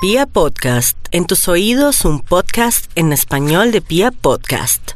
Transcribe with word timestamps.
Pia 0.00 0.26
Podcast, 0.26 0.96
en 1.10 1.26
tus 1.26 1.48
oídos 1.48 2.04
un 2.04 2.20
podcast 2.20 2.88
en 2.94 3.12
español 3.12 3.72
de 3.72 3.80
Pia 3.80 4.12
Podcast. 4.12 4.92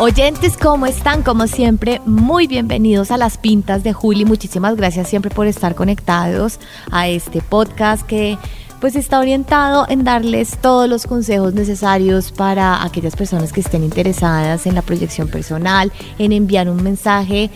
Oyentes, 0.00 0.56
¿cómo 0.56 0.86
están? 0.86 1.22
Como 1.22 1.46
siempre, 1.46 2.00
muy 2.04 2.48
bienvenidos 2.48 3.12
a 3.12 3.16
las 3.16 3.38
pintas 3.38 3.84
de 3.84 3.92
Juli. 3.92 4.24
Muchísimas 4.24 4.74
gracias 4.74 5.08
siempre 5.08 5.30
por 5.30 5.46
estar 5.46 5.76
conectados 5.76 6.58
a 6.90 7.06
este 7.06 7.40
podcast 7.42 8.04
que 8.04 8.36
pues 8.80 8.96
está 8.96 9.20
orientado 9.20 9.86
en 9.88 10.02
darles 10.02 10.58
todos 10.58 10.88
los 10.88 11.06
consejos 11.06 11.54
necesarios 11.54 12.32
para 12.32 12.82
aquellas 12.82 13.14
personas 13.14 13.52
que 13.52 13.60
estén 13.60 13.84
interesadas 13.84 14.66
en 14.66 14.74
la 14.74 14.82
proyección 14.82 15.28
personal, 15.28 15.92
en 16.18 16.32
enviar 16.32 16.68
un 16.68 16.82
mensaje 16.82 17.52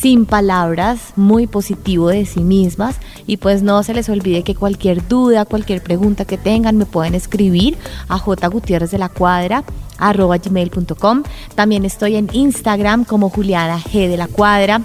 sin 0.00 0.26
palabras, 0.26 1.12
muy 1.16 1.46
positivo 1.46 2.08
de 2.08 2.24
sí 2.24 2.40
mismas. 2.40 2.96
Y 3.26 3.38
pues 3.38 3.62
no 3.62 3.82
se 3.82 3.94
les 3.94 4.08
olvide 4.08 4.42
que 4.42 4.54
cualquier 4.54 5.06
duda, 5.08 5.44
cualquier 5.44 5.82
pregunta 5.82 6.24
que 6.24 6.38
tengan, 6.38 6.76
me 6.76 6.86
pueden 6.86 7.14
escribir 7.14 7.76
a 8.08 8.18
jgutierrez 8.18 8.90
de 8.90 8.98
la 8.98 9.08
cuadra 9.08 9.64
arroba 9.98 10.38
gmail.com. 10.38 11.24
También 11.56 11.84
estoy 11.84 12.16
en 12.16 12.28
Instagram 12.32 13.04
como 13.04 13.30
Juliana 13.30 13.80
G 13.80 14.08
de 14.08 14.16
la 14.16 14.28
cuadra. 14.28 14.82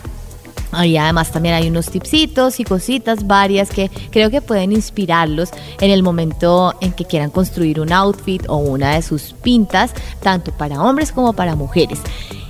Ahí 0.72 0.98
además 0.98 1.32
también 1.32 1.54
hay 1.54 1.70
unos 1.70 1.92
tipsitos 1.92 2.60
y 2.60 2.64
cositas 2.64 3.28
varias 3.28 3.70
que 3.70 3.92
creo 4.10 4.32
que 4.32 4.42
pueden 4.42 4.72
inspirarlos 4.72 5.50
en 5.80 5.92
el 5.92 6.02
momento 6.02 6.74
en 6.82 6.94
que 6.94 7.06
quieran 7.06 7.30
construir 7.30 7.80
un 7.80 7.94
outfit 7.94 8.44
o 8.48 8.58
una 8.58 8.96
de 8.96 9.04
sus 9.04 9.34
pintas, 9.44 9.94
tanto 10.24 10.52
para 10.52 10.82
hombres 10.82 11.12
como 11.12 11.34
para 11.34 11.56
mujeres. 11.56 12.00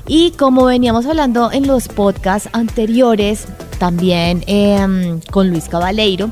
Y 0.07 0.31
como 0.31 0.65
veníamos 0.65 1.05
hablando 1.05 1.51
en 1.51 1.65
los 1.65 1.87
podcasts 1.87 2.49
anteriores, 2.51 3.47
también 3.79 4.43
em, 4.47 5.21
con 5.31 5.49
Luis 5.49 5.69
Cabaleiro, 5.69 6.29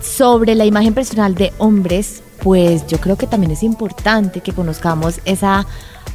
sobre 0.00 0.54
la 0.54 0.64
imagen 0.64 0.94
personal 0.94 1.34
de 1.34 1.52
hombres, 1.58 2.22
pues 2.42 2.86
yo 2.86 2.98
creo 2.98 3.16
que 3.16 3.26
también 3.26 3.52
es 3.52 3.62
importante 3.62 4.40
que 4.40 4.52
conozcamos 4.52 5.20
esa 5.24 5.66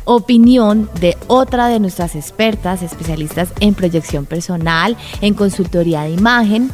opinión 0.06 0.90
de 1.00 1.17
otra 1.28 1.67
de 1.67 1.80
nuestras 1.80 2.16
expertas, 2.16 2.81
especialistas 2.81 3.53
en 3.62 3.73
proyección 3.73 4.25
personal, 4.25 4.97
en 5.22 5.34
consultoría 5.34 6.02
de 6.02 6.12
imagen. 6.12 6.72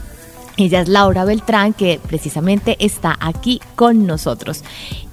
Ella 0.57 0.81
es 0.81 0.89
Laura 0.89 1.23
Beltrán, 1.23 1.73
que 1.73 1.99
precisamente 2.05 2.75
está 2.79 3.15
aquí 3.19 3.61
con 3.75 4.07
nosotros. 4.07 4.63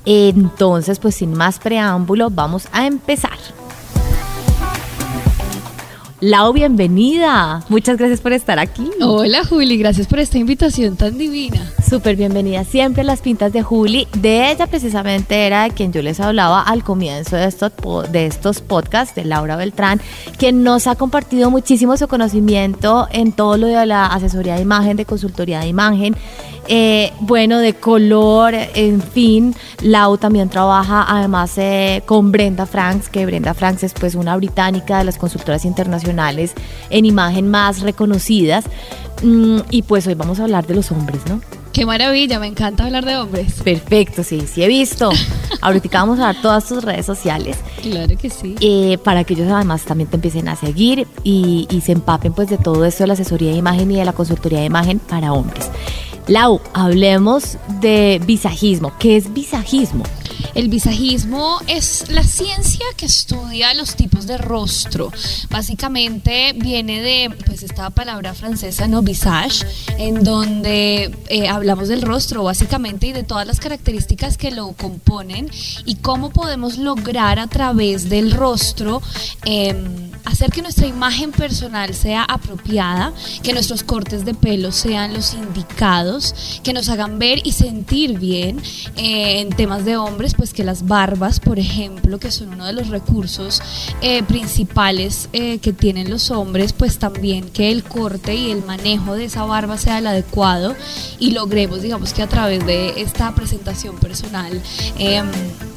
Entonces, 0.04 0.98
pues 0.98 1.16
sin 1.16 1.34
más 1.34 1.58
preámbulo, 1.58 2.30
vamos 2.30 2.68
a 2.72 2.86
empezar. 2.86 3.38
Lau, 6.20 6.54
bienvenida. 6.54 7.62
Muchas 7.68 7.98
gracias 7.98 8.22
por 8.22 8.32
estar 8.32 8.58
aquí. 8.58 8.90
Hola 9.02 9.44
Juli, 9.44 9.76
gracias 9.76 10.06
por 10.06 10.18
esta 10.18 10.38
invitación 10.38 10.96
tan 10.96 11.18
divina. 11.18 11.70
Súper 11.86 12.16
bienvenida 12.16 12.64
siempre 12.64 13.02
a 13.02 13.04
las 13.04 13.20
pintas 13.20 13.52
de 13.52 13.62
Juli. 13.62 14.08
De 14.16 14.50
ella 14.50 14.66
precisamente 14.66 15.46
era 15.46 15.64
de 15.64 15.72
quien 15.72 15.92
yo 15.92 16.00
les 16.00 16.18
hablaba 16.18 16.62
al 16.62 16.84
comienzo 16.84 17.36
de 17.36 17.44
estos, 17.44 17.70
de 18.10 18.24
estos 18.24 18.62
podcasts, 18.62 19.14
de 19.14 19.26
Laura 19.26 19.56
Beltrán, 19.56 20.00
quien 20.38 20.64
nos 20.64 20.86
ha 20.86 20.94
compartido 20.94 21.50
muchísimo 21.50 21.98
su 21.98 22.08
conocimiento 22.08 23.08
en 23.12 23.32
todo 23.32 23.58
lo 23.58 23.66
de 23.66 23.84
la 23.84 24.06
asesoría 24.06 24.54
de 24.54 24.62
imagen, 24.62 24.96
de 24.96 25.04
consultoría 25.04 25.60
de 25.60 25.66
imagen 25.66 26.16
eh, 26.68 27.12
bueno, 27.20 27.58
de 27.58 27.74
color, 27.74 28.54
en 28.54 29.00
fin. 29.02 29.54
Lau 29.82 30.18
también 30.18 30.48
trabaja 30.48 31.04
además 31.08 31.52
eh, 31.56 32.02
con 32.06 32.32
Brenda 32.32 32.66
Franks, 32.66 33.08
que 33.08 33.26
Brenda 33.26 33.54
Franks 33.54 33.84
es 33.84 33.94
pues 33.94 34.14
una 34.14 34.36
británica 34.36 34.98
de 34.98 35.04
las 35.04 35.18
consultoras 35.18 35.64
internacionales 35.64 36.54
en 36.90 37.04
imagen 37.04 37.48
más 37.48 37.80
reconocidas. 37.80 38.64
Mm, 39.22 39.58
y 39.70 39.82
pues 39.82 40.06
hoy 40.06 40.14
vamos 40.14 40.40
a 40.40 40.44
hablar 40.44 40.66
de 40.66 40.74
los 40.74 40.90
hombres, 40.92 41.20
¿no? 41.28 41.40
Qué 41.76 41.84
maravilla, 41.84 42.40
me 42.40 42.46
encanta 42.46 42.86
hablar 42.86 43.04
de 43.04 43.18
hombres. 43.18 43.52
Perfecto, 43.62 44.22
sí, 44.24 44.44
sí 44.50 44.62
he 44.62 44.68
visto. 44.68 45.10
Ahorita 45.60 46.00
vamos 46.00 46.18
a 46.18 46.22
dar 46.22 46.40
todas 46.40 46.64
tus 46.64 46.82
redes 46.82 47.04
sociales. 47.04 47.58
Claro 47.82 48.16
que 48.16 48.30
sí. 48.30 48.54
Eh, 48.60 48.96
para 49.04 49.24
que 49.24 49.34
ellos 49.34 49.52
además 49.52 49.82
también 49.84 50.08
te 50.08 50.16
empiecen 50.16 50.48
a 50.48 50.56
seguir 50.56 51.06
y, 51.22 51.68
y 51.70 51.82
se 51.82 51.92
empapen 51.92 52.32
pues 52.32 52.48
de 52.48 52.56
todo 52.56 52.82
esto 52.86 53.02
de 53.02 53.08
la 53.08 53.12
asesoría 53.12 53.50
de 53.50 53.58
imagen 53.58 53.90
y 53.90 53.96
de 53.96 54.06
la 54.06 54.14
consultoría 54.14 54.60
de 54.60 54.64
imagen 54.64 54.98
para 55.00 55.34
hombres. 55.34 55.70
Lau, 56.28 56.60
hablemos 56.74 57.56
de 57.80 58.20
visajismo. 58.26 58.92
¿Qué 58.98 59.16
es 59.16 59.32
visajismo? 59.32 60.02
El 60.56 60.68
visajismo 60.68 61.58
es 61.68 62.10
la 62.10 62.24
ciencia 62.24 62.84
que 62.96 63.06
estudia 63.06 63.74
los 63.74 63.94
tipos 63.94 64.26
de 64.26 64.38
rostro. 64.38 65.12
Básicamente 65.50 66.52
viene 66.54 67.00
de 67.00 67.30
pues 67.44 67.62
esta 67.62 67.90
palabra 67.90 68.34
francesa 68.34 68.88
no 68.88 69.02
visage, 69.02 69.66
en 69.98 70.24
donde 70.24 71.14
eh, 71.28 71.48
hablamos 71.48 71.88
del 71.88 72.02
rostro 72.02 72.42
básicamente 72.42 73.06
y 73.06 73.12
de 73.12 73.22
todas 73.22 73.46
las 73.46 73.60
características 73.60 74.36
que 74.36 74.50
lo 74.50 74.72
componen 74.72 75.50
y 75.84 75.96
cómo 75.96 76.30
podemos 76.30 76.78
lograr 76.78 77.38
a 77.38 77.46
través 77.46 78.08
del 78.08 78.32
rostro 78.32 79.02
em, 79.44 80.10
hacer 80.26 80.50
que 80.50 80.60
nuestra 80.60 80.86
imagen 80.86 81.30
personal 81.30 81.94
sea 81.94 82.24
apropiada, 82.24 83.12
que 83.42 83.52
nuestros 83.52 83.82
cortes 83.82 84.24
de 84.24 84.34
pelo 84.34 84.72
sean 84.72 85.14
los 85.14 85.34
indicados, 85.34 86.60
que 86.62 86.72
nos 86.72 86.88
hagan 86.88 87.18
ver 87.18 87.40
y 87.44 87.52
sentir 87.52 88.18
bien 88.18 88.60
eh, 88.96 89.40
en 89.40 89.50
temas 89.50 89.84
de 89.84 89.96
hombres, 89.96 90.34
pues 90.34 90.52
que 90.52 90.64
las 90.64 90.86
barbas, 90.86 91.40
por 91.40 91.58
ejemplo, 91.58 92.18
que 92.18 92.30
son 92.30 92.54
uno 92.54 92.66
de 92.66 92.72
los 92.72 92.88
recursos 92.88 93.62
eh, 94.02 94.22
principales 94.24 95.28
eh, 95.32 95.58
que 95.58 95.72
tienen 95.72 96.10
los 96.10 96.30
hombres, 96.30 96.72
pues 96.72 96.98
también 96.98 97.48
que 97.48 97.70
el 97.70 97.84
corte 97.84 98.34
y 98.34 98.50
el 98.50 98.64
manejo 98.64 99.14
de 99.14 99.26
esa 99.26 99.44
barba 99.44 99.78
sea 99.78 99.98
el 99.98 100.08
adecuado 100.08 100.74
y 101.20 101.30
logremos, 101.30 101.82
digamos 101.82 102.12
que 102.12 102.22
a 102.22 102.26
través 102.26 102.66
de 102.66 103.00
esta 103.00 103.32
presentación 103.34 103.96
personal, 103.96 104.60
em, 104.98 105.26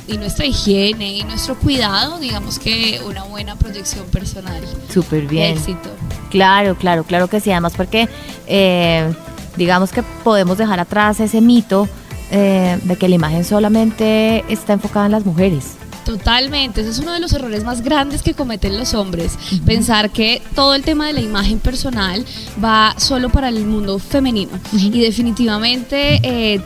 y 0.09 0.17
nuestra 0.17 0.45
higiene 0.45 1.13
y 1.13 1.23
nuestro 1.23 1.55
cuidado, 1.57 2.19
digamos 2.19 2.59
que 2.59 3.01
una 3.05 3.23
buena 3.23 3.55
proyección 3.55 4.05
personal. 4.07 4.63
Súper 4.91 5.27
bien. 5.27 5.57
Éxito. 5.57 5.89
Claro, 6.29 6.75
claro, 6.75 7.03
claro 7.03 7.27
que 7.27 7.39
sí. 7.39 7.51
Además 7.51 7.73
porque 7.75 8.09
eh, 8.47 9.13
digamos 9.55 9.91
que 9.91 10.03
podemos 10.23 10.57
dejar 10.57 10.79
atrás 10.79 11.19
ese 11.19 11.41
mito 11.41 11.87
eh, 12.31 12.79
de 12.83 12.95
que 12.95 13.09
la 13.09 13.15
imagen 13.15 13.43
solamente 13.43 14.43
está 14.49 14.73
enfocada 14.73 15.05
en 15.07 15.11
las 15.11 15.25
mujeres. 15.25 15.75
Totalmente, 16.05 16.81
ese 16.81 16.89
es 16.89 16.99
uno 16.99 17.11
de 17.13 17.19
los 17.19 17.33
errores 17.33 17.63
más 17.63 17.81
grandes 17.81 18.23
que 18.23 18.33
cometen 18.33 18.79
los 18.79 18.95
hombres, 18.95 19.37
pensar 19.63 20.09
que 20.09 20.41
todo 20.55 20.73
el 20.73 20.81
tema 20.81 21.05
de 21.05 21.13
la 21.13 21.21
imagen 21.21 21.59
personal 21.59 22.25
va 22.63 22.95
solo 22.97 23.29
para 23.29 23.49
el 23.49 23.63
mundo 23.65 23.99
femenino 23.99 24.51
y 24.71 25.01
definitivamente 25.01 26.19
eh, 26.23 26.61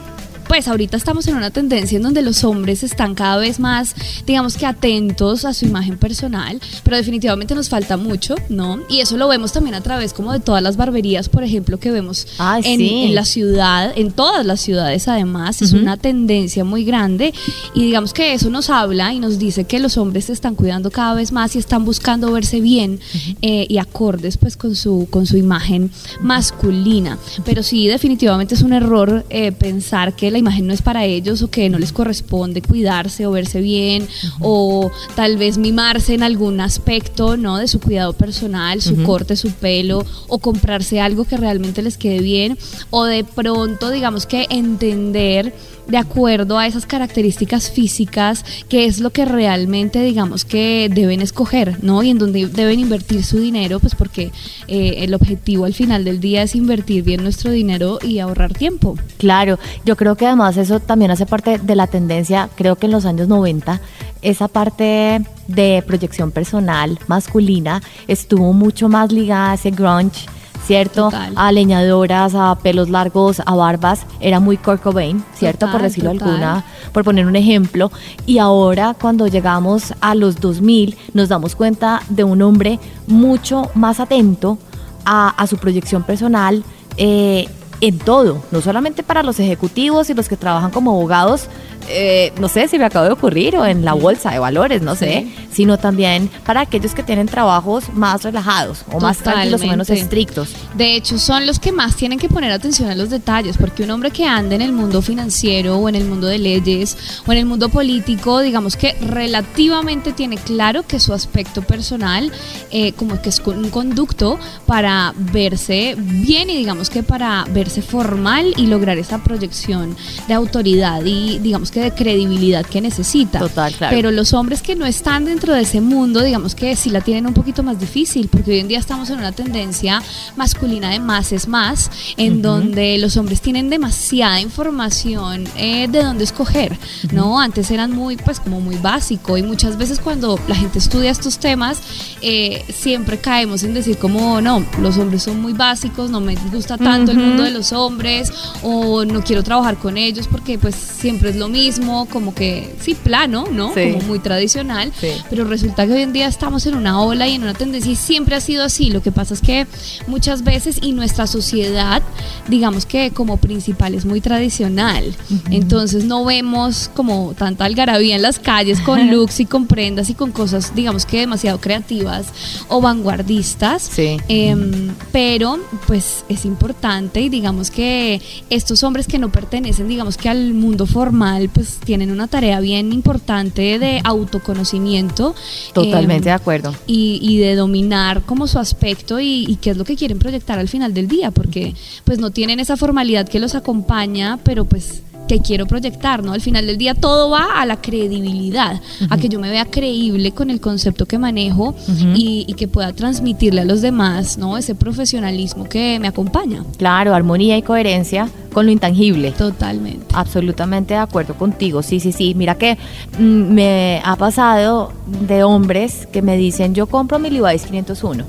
pues 0.46 0.68
ahorita 0.68 0.96
estamos 0.96 1.26
en 1.28 1.36
una 1.36 1.50
tendencia 1.50 1.96
en 1.96 2.02
donde 2.02 2.22
los 2.22 2.44
hombres 2.44 2.82
están 2.82 3.14
cada 3.14 3.36
vez 3.38 3.58
más, 3.58 3.94
digamos 4.26 4.56
que 4.56 4.66
atentos 4.66 5.44
a 5.44 5.54
su 5.54 5.64
imagen 5.64 5.98
personal, 5.98 6.60
pero 6.82 6.96
definitivamente 6.96 7.54
nos 7.54 7.68
falta 7.68 7.96
mucho, 7.96 8.34
¿no? 8.48 8.80
Y 8.88 9.00
eso 9.00 9.16
lo 9.16 9.28
vemos 9.28 9.52
también 9.52 9.74
a 9.74 9.80
través 9.80 10.12
como 10.12 10.32
de 10.32 10.40
todas 10.40 10.62
las 10.62 10.76
barberías, 10.76 11.28
por 11.28 11.44
ejemplo, 11.44 11.78
que 11.78 11.90
vemos 11.90 12.26
en, 12.64 13.14
la 13.14 13.24
ciudad, 13.24 13.92
en 13.96 14.12
todas 14.12 14.44
las 14.44 14.60
ciudades 14.60 15.08
además, 15.08 15.62
es 15.62 15.72
una 15.72 15.96
tendencia 15.96 16.64
muy 16.64 16.84
grande 16.84 17.32
y 17.74 17.84
digamos 17.84 18.12
que 18.12 18.34
eso 18.34 18.50
nos 18.50 18.70
habla 18.70 19.12
y 19.12 19.20
nos 19.20 19.38
dice 19.38 19.64
que 19.64 19.78
los 19.78 19.96
hombres 19.96 20.26
se 20.26 20.32
están 20.32 20.54
cuidando 20.54 20.90
cada 20.90 21.14
vez 21.14 21.32
más 21.32 21.56
y 21.56 21.58
están 21.58 21.84
buscando 21.84 22.32
verse 22.32 22.60
bien 22.60 23.00
eh, 23.42 23.66
y 23.68 23.78
acordes 23.78 24.36
pues 24.36 24.56
con 24.56 24.74
su, 24.74 25.06
con 25.10 25.26
su 25.26 25.36
imagen 25.36 25.90
masculina. 26.20 27.18
Pero 27.44 27.62
sí, 27.62 27.86
definitivamente 27.88 28.54
es 28.54 28.62
un 28.62 28.72
error 28.72 29.24
eh, 29.30 29.52
pensar 29.52 30.14
que 30.14 30.30
la 30.30 30.38
imagen 30.44 30.66
no 30.66 30.74
es 30.74 30.82
para 30.82 31.04
ellos 31.04 31.42
o 31.42 31.48
que 31.48 31.70
no 31.70 31.78
les 31.78 31.92
corresponde 31.92 32.60
cuidarse 32.60 33.26
o 33.26 33.30
verse 33.30 33.60
bien 33.60 34.06
o 34.40 34.90
tal 35.14 35.36
vez 35.38 35.56
mimarse 35.56 36.14
en 36.14 36.22
algún 36.22 36.60
aspecto, 36.60 37.36
¿no? 37.36 37.56
De 37.56 37.66
su 37.66 37.80
cuidado 37.80 38.12
personal, 38.12 38.82
su 38.82 39.02
corte, 39.02 39.36
su 39.36 39.50
pelo 39.50 40.04
o 40.28 40.38
comprarse 40.38 41.00
algo 41.00 41.24
que 41.24 41.38
realmente 41.38 41.80
les 41.82 41.96
quede 41.96 42.20
bien 42.20 42.58
o 42.90 43.04
de 43.04 43.24
pronto, 43.24 43.90
digamos 43.90 44.26
que 44.26 44.46
entender 44.50 45.54
de 45.86 45.98
acuerdo 45.98 46.58
a 46.58 46.66
esas 46.66 46.86
características 46.86 47.70
físicas, 47.70 48.44
qué 48.68 48.86
es 48.86 49.00
lo 49.00 49.10
que 49.10 49.24
realmente 49.24 50.02
digamos 50.02 50.44
que 50.44 50.90
deben 50.92 51.20
escoger, 51.20 51.82
¿no? 51.82 52.02
Y 52.02 52.10
en 52.10 52.18
donde 52.18 52.46
deben 52.46 52.80
invertir 52.80 53.24
su 53.24 53.38
dinero, 53.38 53.80
pues 53.80 53.94
porque 53.94 54.32
eh, 54.66 54.96
el 54.98 55.14
objetivo 55.14 55.64
al 55.64 55.74
final 55.74 56.04
del 56.04 56.20
día 56.20 56.42
es 56.42 56.54
invertir 56.54 57.02
bien 57.04 57.22
nuestro 57.22 57.50
dinero 57.50 57.98
y 58.02 58.18
ahorrar 58.18 58.54
tiempo. 58.54 58.96
Claro, 59.18 59.58
yo 59.84 59.96
creo 59.96 60.16
que 60.16 60.23
además 60.24 60.56
eso 60.56 60.80
también 60.80 61.10
hace 61.10 61.26
parte 61.26 61.58
de 61.58 61.76
la 61.76 61.86
tendencia, 61.86 62.48
creo 62.54 62.76
que 62.76 62.86
en 62.86 62.92
los 62.92 63.06
años 63.06 63.28
90, 63.28 63.80
esa 64.22 64.48
parte 64.48 65.22
de 65.48 65.84
proyección 65.86 66.30
personal 66.30 66.98
masculina 67.06 67.82
estuvo 68.08 68.52
mucho 68.52 68.88
más 68.88 69.12
ligada 69.12 69.52
a 69.52 69.54
ese 69.54 69.70
grunge 69.70 70.26
¿cierto? 70.66 71.10
A 71.36 71.52
leñadoras, 71.52 72.34
a 72.34 72.56
pelos 72.56 72.88
largos, 72.88 73.40
a 73.44 73.54
barbas, 73.54 74.06
era 74.20 74.40
muy 74.40 74.56
Kurt 74.56 74.82
Cobain, 74.82 75.22
¿cierto? 75.34 75.70
por 75.70 75.82
decirlo 75.82 76.10
alguna, 76.10 76.64
por 76.92 77.04
poner 77.04 77.26
un 77.26 77.36
ejemplo. 77.36 77.90
Y 78.26 78.38
ahora 78.38 78.94
cuando 78.98 79.26
llegamos 79.26 79.94
a 80.00 80.14
los 80.14 80.40
2000 80.40 80.96
nos 81.12 81.28
damos 81.28 81.54
cuenta 81.54 82.02
de 82.08 82.24
un 82.24 82.42
hombre 82.42 82.78
mucho 83.06 83.70
más 83.74 84.00
atento 84.00 84.58
a, 85.04 85.46
su 85.46 85.58
proyección 85.58 86.02
personal, 86.02 86.64
eh, 86.96 87.46
en 87.80 87.98
todo, 87.98 88.42
no 88.50 88.60
solamente 88.60 89.02
para 89.02 89.22
los 89.22 89.40
ejecutivos 89.40 90.10
y 90.10 90.14
los 90.14 90.28
que 90.28 90.36
trabajan 90.36 90.70
como 90.70 90.92
abogados, 90.92 91.48
eh, 91.88 92.32
no 92.40 92.48
sé 92.48 92.68
si 92.68 92.78
me 92.78 92.84
acaba 92.84 93.06
de 93.06 93.12
ocurrir, 93.12 93.56
o 93.56 93.66
en 93.66 93.84
la 93.84 93.92
bolsa 93.92 94.30
de 94.30 94.38
valores, 94.38 94.82
no 94.82 94.94
sé, 94.94 95.26
sino 95.52 95.78
también 95.78 96.30
para 96.44 96.62
aquellos 96.62 96.94
que 96.94 97.02
tienen 97.02 97.26
trabajos 97.26 97.92
más 97.92 98.22
relajados 98.22 98.84
o 98.92 99.00
más 99.00 99.18
tranquilos 99.18 99.62
o 99.62 99.66
menos 99.66 99.90
estrictos. 99.90 100.50
De 100.74 100.94
hecho, 100.96 101.18
son 101.18 101.46
los 101.46 101.58
que 101.58 101.72
más 101.72 101.96
tienen 101.96 102.18
que 102.18 102.28
poner 102.28 102.52
atención 102.52 102.90
a 102.90 102.94
los 102.94 103.10
detalles, 103.10 103.56
porque 103.56 103.82
un 103.82 103.90
hombre 103.90 104.10
que 104.10 104.26
anda 104.26 104.54
en 104.54 104.62
el 104.62 104.72
mundo 104.72 105.02
financiero 105.02 105.76
o 105.78 105.88
en 105.88 105.94
el 105.94 106.04
mundo 106.04 106.26
de 106.26 106.38
leyes 106.38 106.96
o 107.26 107.32
en 107.32 107.38
el 107.38 107.46
mundo 107.46 107.68
político, 107.68 108.40
digamos 108.40 108.76
que 108.76 108.94
relativamente 109.00 110.12
tiene 110.12 110.36
claro 110.36 110.82
que 110.82 111.00
su 111.00 111.12
aspecto 111.12 111.62
personal, 111.62 112.32
eh, 112.70 112.92
como 112.92 113.20
que 113.20 113.28
es 113.28 113.40
un 113.44 113.70
conducto 113.70 114.38
para 114.66 115.14
verse 115.16 115.96
bien 115.98 116.50
y 116.50 116.56
digamos 116.56 116.90
que 116.90 117.02
para 117.02 117.44
verse 117.50 117.82
formal 117.82 118.54
y 118.56 118.66
lograr 118.66 118.98
esa 118.98 119.22
proyección 119.22 119.96
de 120.28 120.34
autoridad 120.34 121.04
y 121.04 121.38
digamos 121.38 121.70
de 121.80 121.92
credibilidad 121.92 122.64
que 122.64 122.80
necesita. 122.80 123.38
Total, 123.38 123.72
claro. 123.72 123.94
Pero 123.94 124.10
los 124.10 124.32
hombres 124.32 124.62
que 124.62 124.76
no 124.76 124.86
están 124.86 125.24
dentro 125.24 125.54
de 125.54 125.62
ese 125.62 125.80
mundo, 125.80 126.22
digamos 126.22 126.54
que 126.54 126.76
sí 126.76 126.90
la 126.90 127.00
tienen 127.00 127.26
un 127.26 127.34
poquito 127.34 127.62
más 127.62 127.78
difícil, 127.78 128.28
porque 128.28 128.52
hoy 128.52 128.58
en 128.60 128.68
día 128.68 128.78
estamos 128.78 129.10
en 129.10 129.18
una 129.18 129.32
tendencia 129.32 130.02
masculina 130.36 130.90
de 130.90 131.00
más 131.00 131.32
es 131.32 131.48
más, 131.48 131.90
en 132.16 132.42
donde 132.42 132.98
los 132.98 133.16
hombres 133.16 133.40
tienen 133.40 133.70
demasiada 133.70 134.40
información 134.40 135.44
eh, 135.56 135.88
de 135.88 136.02
dónde 136.02 136.24
escoger, 136.24 136.78
¿no? 137.12 137.40
Antes 137.40 137.70
eran 137.70 137.90
muy, 137.92 138.16
pues 138.16 138.40
como 138.40 138.60
muy 138.60 138.76
básico 138.76 139.36
y 139.36 139.42
muchas 139.42 139.76
veces 139.76 140.00
cuando 140.00 140.38
la 140.48 140.54
gente 140.54 140.78
estudia 140.78 141.10
estos 141.10 141.38
temas, 141.38 141.80
eh, 142.20 142.64
siempre 142.72 143.18
caemos 143.18 143.62
en 143.62 143.74
decir 143.74 143.98
como, 143.98 144.40
no, 144.40 144.64
los 144.80 144.98
hombres 144.98 145.22
son 145.22 145.40
muy 145.40 145.52
básicos, 145.52 146.10
no 146.10 146.20
me 146.20 146.36
gusta 146.52 146.78
tanto 146.78 147.12
el 147.12 147.18
mundo 147.18 147.42
de 147.42 147.50
los 147.50 147.72
hombres 147.72 148.32
o 148.62 149.04
no 149.04 149.22
quiero 149.22 149.42
trabajar 149.42 149.76
con 149.76 149.96
ellos 149.96 150.28
porque 150.28 150.58
pues 150.58 150.74
siempre 150.74 151.30
es 151.30 151.36
lo 151.36 151.48
mismo 151.48 151.63
como 152.10 152.34
que, 152.34 152.74
sí, 152.80 152.94
plano, 152.94 153.46
¿no? 153.50 153.72
Como 153.72 154.00
muy 154.06 154.18
tradicional, 154.18 154.92
pero 155.30 155.44
resulta 155.44 155.86
que 155.86 155.92
hoy 155.92 156.02
en 156.02 156.12
día 156.12 156.26
estamos 156.26 156.66
en 156.66 156.74
una 156.74 157.00
ola 157.00 157.26
y 157.26 157.34
en 157.34 157.42
una 157.42 157.54
tendencia 157.54 157.92
y 157.92 157.96
siempre 157.96 158.34
ha 158.34 158.40
sido 158.40 158.64
así. 158.64 158.90
Lo 158.90 159.02
que 159.02 159.12
pasa 159.12 159.34
es 159.34 159.40
que 159.40 159.66
muchas 160.06 160.44
veces 160.44 160.78
y 160.82 160.92
nuestra 160.92 161.26
sociedad, 161.26 162.02
digamos 162.48 162.86
que 162.86 163.10
como 163.10 163.36
principal 163.36 163.94
es 163.94 164.04
muy 164.04 164.20
tradicional, 164.20 165.14
entonces 165.50 166.04
no 166.04 166.24
vemos 166.24 166.90
como 166.94 167.34
tanta 167.36 167.64
algarabía 167.64 168.16
en 168.16 168.22
las 168.22 168.38
calles 168.38 168.80
con 168.80 169.10
looks 169.10 169.40
y 169.40 169.46
con 169.46 169.66
prendas 169.66 170.10
y 170.10 170.14
con 170.14 170.32
cosas, 170.32 170.74
digamos 170.74 171.06
que 171.06 171.20
demasiado 171.20 171.60
creativas 171.60 172.26
o 172.68 172.80
vanguardistas, 172.80 173.90
em, 173.98 174.94
pero 175.12 175.58
pues 175.86 176.24
es 176.28 176.44
importante 176.44 177.20
y 177.20 177.28
digamos 177.28 177.70
que 177.70 178.20
estos 178.50 178.82
hombres 178.82 179.06
que 179.06 179.18
no 179.18 179.30
pertenecen, 179.30 179.88
digamos 179.88 180.16
que 180.16 180.28
al 180.28 180.54
mundo 180.54 180.86
formal, 180.86 181.48
pues 181.54 181.78
tienen 181.78 182.10
una 182.10 182.26
tarea 182.26 182.60
bien 182.60 182.92
importante 182.92 183.78
de 183.78 184.00
autoconocimiento. 184.04 185.34
Totalmente 185.72 186.16
em, 186.16 186.24
de 186.24 186.30
acuerdo. 186.32 186.74
Y, 186.86 187.38
de 187.38 187.54
dominar 187.54 188.22
como 188.22 188.46
su 188.46 188.58
aspecto 188.58 189.20
y, 189.20 189.58
qué 189.62 189.70
es 189.70 189.76
lo 189.76 189.84
que 189.84 189.96
quieren 189.96 190.18
proyectar 190.18 190.58
al 190.58 190.68
final 190.68 190.92
del 190.92 191.08
día, 191.08 191.30
porque 191.30 191.74
pues 192.04 192.18
no 192.18 192.30
tienen 192.30 192.60
esa 192.60 192.76
formalidad 192.76 193.28
que 193.28 193.38
los 193.38 193.54
acompaña, 193.54 194.38
pero 194.42 194.64
pues 194.64 195.02
que 195.26 195.40
quiero 195.40 195.66
proyectar, 195.66 196.22
¿no? 196.22 196.32
Al 196.32 196.40
final 196.40 196.66
del 196.66 196.78
día 196.78 196.94
todo 196.94 197.30
va 197.30 197.60
a 197.60 197.66
la 197.66 197.80
credibilidad, 197.80 198.80
a 199.10 199.16
que 199.16 199.28
yo 199.28 199.40
me 199.40 199.50
vea 199.50 199.64
creíble 199.64 200.32
con 200.32 200.50
el 200.50 200.60
concepto 200.60 201.06
que 201.06 201.18
manejo 201.18 201.74
y, 202.14 202.52
que 202.54 202.68
pueda 202.68 202.92
transmitirle 202.92 203.62
a 203.62 203.64
los 203.64 203.82
demás, 203.82 204.38
¿no? 204.38 204.56
Ese 204.56 204.74
profesionalismo 204.76 205.64
que 205.64 205.98
me 205.98 206.06
acompaña. 206.06 206.64
Claro, 206.78 207.14
armonía 207.14 207.56
y 207.56 207.62
coherencia 207.62 208.28
con 208.52 208.66
lo 208.66 208.72
intangible. 208.72 209.32
Totalmente. 209.32 210.06
Absolutamente 210.12 210.94
de 210.94 211.00
acuerdo 211.00 211.34
contigo, 211.34 211.82
sí, 211.82 211.98
sí, 211.98 212.12
sí. 212.12 212.34
Mira 212.36 212.54
que 212.54 212.78
mm, 213.18 213.22
me 213.22 214.00
ha 214.04 214.14
pasado 214.16 214.92
de 215.26 215.42
hombres 215.42 216.06
que 216.12 216.22
me 216.22 216.36
dicen, 216.36 216.74
yo 216.74 216.86
compro 216.86 217.18
mi 217.18 217.30
Levi's 217.30 217.66
501 217.66 218.24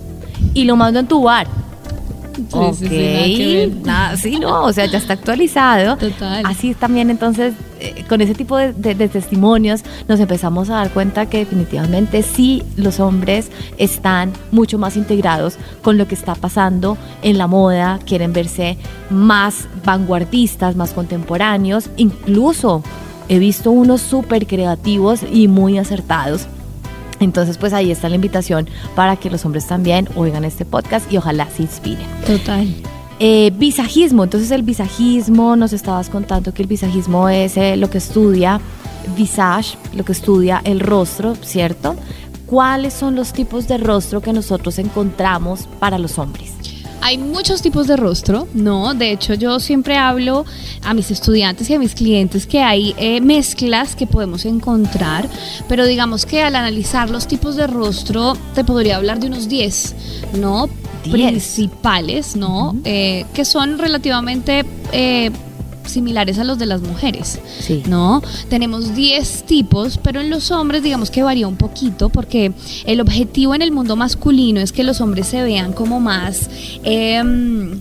y 0.53 0.63
lo 0.63 0.75
mando 0.75 0.99
en 0.99 1.07
tu 1.07 1.21
bar 1.21 1.47
Sí, 2.35 3.71
sí, 4.17 4.39
no, 4.39 4.63
o 4.63 4.73
sea, 4.73 4.85
ya 4.85 4.97
está 4.97 5.13
actualizado. 5.13 5.97
Total. 5.97 6.43
Así 6.45 6.73
también 6.73 7.09
entonces, 7.09 7.53
eh, 7.79 8.03
con 8.07 8.21
ese 8.21 8.33
tipo 8.33 8.57
de, 8.57 8.73
testimonios, 9.07 9.83
nos 10.07 10.19
empezamos 10.19 10.69
a 10.69 10.75
dar 10.75 10.89
cuenta 10.91 11.27
que 11.27 11.39
definitivamente 11.39 12.21
sí, 12.23 12.63
los 12.75 12.99
hombres 12.99 13.49
están 13.77 14.33
mucho 14.51 14.77
más 14.77 14.97
integrados 14.97 15.57
con 15.81 15.97
lo 15.97 16.07
que 16.07 16.15
está 16.15 16.35
pasando 16.35 16.97
en 17.21 17.37
la 17.37 17.47
moda, 17.47 17.99
quieren 18.05 18.33
verse 18.33 18.77
más 19.09 19.67
vanguardistas, 19.83 20.75
más 20.75 20.91
contemporáneos, 20.93 21.89
incluso 21.97 22.83
he 23.27 23.39
visto 23.39 23.71
unos 23.71 24.01
súper 24.01 24.45
creativos 24.45 25.21
y 25.31 25.47
muy 25.47 25.77
acertados 25.77 26.47
entonces, 27.19 27.57
pues 27.57 27.73
ahí 27.73 27.91
está 27.91 28.09
la 28.09 28.15
invitación 28.15 28.67
para 28.95 29.15
que 29.15 29.29
los 29.29 29.45
hombres 29.45 29.67
también 29.67 30.07
oigan 30.15 30.43
este 30.45 30.65
podcast 30.65 31.11
y 31.11 31.17
ojalá 31.17 31.49
se 31.49 31.63
inspiren. 31.63 32.07
Total. 32.25 32.67
Eh, 33.19 33.51
visajismo, 33.55 34.25
entonces 34.25 34.51
el 34.51 34.63
visajismo, 34.63 35.55
nos 35.55 35.71
estabas 35.71 36.09
contando 36.09 36.53
que 36.53 36.61
el 36.61 36.67
visajismo 36.67 37.29
es 37.29 37.55
eh, 37.55 37.77
lo 37.77 37.89
que 37.89 37.99
estudia 37.99 38.59
visage, 39.15 39.77
lo 39.93 40.03
que 40.03 40.11
estudia 40.11 40.61
el 40.63 40.79
rostro, 40.79 41.35
¿cierto? 41.41 41.95
¿Cuáles 42.45 42.93
son 42.93 43.15
los 43.15 43.33
tipos 43.33 43.67
de 43.67 43.77
rostro 43.77 44.21
que 44.21 44.33
nosotros 44.33 44.79
encontramos 44.79 45.67
para 45.79 45.97
los 45.97 46.19
hombres? 46.19 46.51
Hay 47.05 47.19
muchos 47.19 47.61
tipos 47.61 47.85
de 47.85 47.97
rostro, 47.97 48.47
¿no? 48.55 48.95
De 48.95 49.11
hecho, 49.11 49.35
yo 49.35 49.59
siempre 49.59 49.95
hablo 49.95 50.43
a 50.81 50.95
mis 50.95 51.11
estudiantes 51.11 51.69
y 51.69 51.75
a 51.75 51.77
mis 51.77 51.93
clientes 51.93 52.47
que 52.47 52.61
hay 52.61 52.95
eh, 52.97 53.21
mezclas 53.21 53.95
que 53.95 54.07
podemos 54.07 54.43
encontrar, 54.43 55.29
pero 55.69 55.85
digamos 55.85 56.25
que 56.25 56.41
al 56.41 56.55
analizar 56.55 57.11
los 57.11 57.27
tipos 57.27 57.57
de 57.57 57.67
rostro, 57.67 58.35
te 58.55 58.63
podría 58.63 58.95
hablar 58.95 59.19
de 59.19 59.27
unos 59.27 59.47
10, 59.47 59.95
¿no? 60.39 60.67
Principales, 61.11 62.35
¿no? 62.35 62.75
Eh, 62.85 63.27
que 63.35 63.45
son 63.45 63.77
relativamente 63.77 64.65
eh, 64.91 65.29
similares 65.87 66.39
a 66.39 66.43
los 66.43 66.57
de 66.57 66.65
las 66.65 66.81
mujeres, 66.81 67.39
sí. 67.59 67.83
¿no? 67.87 68.21
Tenemos 68.49 68.95
10 68.95 69.43
tipos, 69.45 69.99
pero 70.01 70.21
en 70.21 70.29
los 70.29 70.51
hombres 70.51 70.83
digamos 70.83 71.09
que 71.09 71.23
varía 71.23 71.47
un 71.47 71.57
poquito 71.57 72.09
porque 72.09 72.53
el 72.85 73.01
objetivo 73.01 73.55
en 73.55 73.61
el 73.61 73.71
mundo 73.71 73.95
masculino 73.95 74.59
es 74.59 74.71
que 74.71 74.83
los 74.83 75.01
hombres 75.01 75.27
se 75.27 75.43
vean 75.43 75.73
como 75.73 75.99
más... 75.99 76.49
Em, 76.83 77.79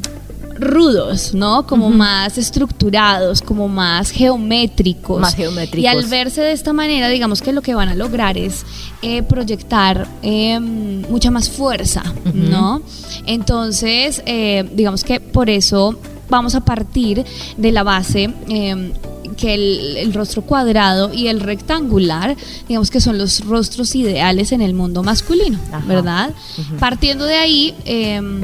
rudos, 0.59 1.35
¿no? 1.35 1.67
Como 1.67 1.91
más 1.91 2.39
estructurados, 2.39 3.43
como 3.43 3.69
más 3.69 4.11
geométricos. 4.11 5.21
Más 5.21 5.35
geométricos. 5.35 5.83
Y 5.83 5.87
al 5.87 6.05
verse 6.07 6.43
de 6.43 6.53
esta 6.53 6.73
manera, 6.73 7.09
digamos 7.09 7.43
que 7.43 7.53
lo 7.53 7.63
que 7.63 7.75
van 7.75 7.89
a 7.89 7.95
lograr 7.95 8.39
es 8.39 8.65
eh, 9.03 9.23
proyectar 9.23 10.07
em, 10.23 11.03
mucha 11.11 11.31
más 11.31 11.51
fuerza, 11.51 12.03
¿no? 12.33 12.83
Entonces, 13.27 14.23
eh, 14.27 14.69
digamos 14.75 15.05
que 15.05 15.21
por 15.21 15.51
eso 15.51 15.99
vamos 16.35 16.55
a 16.55 16.61
partir 16.61 17.25
de 17.57 17.73
la 17.73 17.83
base 17.83 18.33
em, 18.49 18.93
que 19.37 19.55
el, 19.55 20.13
rostro 20.15 20.43
cuadrado 20.43 21.13
y 21.13 21.29
el 21.29 21.41
rectangular, 21.41 22.37
digamos 22.69 22.91
que 22.91 23.01
son 23.01 23.19
los 23.19 23.45
rostros 23.45 23.95
ideales 23.95 24.53
en 24.53 24.61
el 24.61 24.75
mundo 24.75 25.03
masculino, 25.03 25.59
¿verdad? 25.87 26.33
Partiendo 26.79 27.25
de 27.25 27.35
ahí, 27.35 27.75
em, 27.85 28.43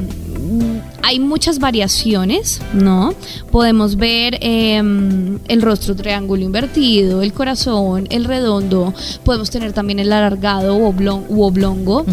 hay 1.03 1.19
muchas 1.19 1.59
variaciones, 1.59 2.61
¿no? 2.73 3.13
Podemos 3.51 3.95
ver 3.95 4.37
em, 4.41 5.39
el 5.47 5.61
rostro 5.61 5.95
triángulo 5.95 6.43
invertido, 6.43 7.21
el 7.21 7.33
corazón, 7.33 8.07
el 8.09 8.25
redondo, 8.25 8.93
podemos 9.23 9.49
tener 9.49 9.73
también 9.73 9.99
el 9.99 10.11
alargado 10.11 10.75
u, 10.75 11.43
oblongo. 11.43 12.05